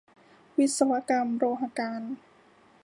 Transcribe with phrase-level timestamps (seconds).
[0.57, 2.01] วิศวกรรมโลหการ